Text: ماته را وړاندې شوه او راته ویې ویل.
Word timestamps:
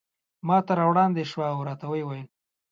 ماته 0.47 0.73
را 0.79 0.85
وړاندې 0.89 1.23
شوه 1.31 1.45
او 1.53 1.59
راته 1.67 1.85
ویې 1.87 2.03
ویل. 2.05 2.27